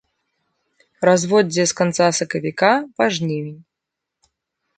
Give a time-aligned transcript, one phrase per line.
[1.09, 3.59] Разводдзе з канца сакавіка па жнівень.